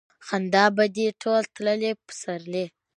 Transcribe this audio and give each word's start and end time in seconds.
خندا 0.27 0.65
به 0.75 0.85
دې 0.95 1.07
ټول 1.21 1.43
تللي 1.55 1.91
پسرلي 2.05 2.65